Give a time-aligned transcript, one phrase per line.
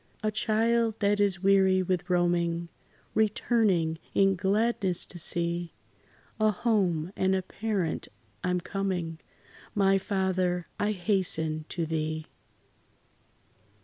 [0.23, 2.69] A child that is weary with roaming,
[3.13, 5.75] Returning in gladness to see
[6.39, 8.07] A home and a parent,
[8.43, 9.19] I 'm coming
[9.75, 12.25] My Father, I hasten to thee!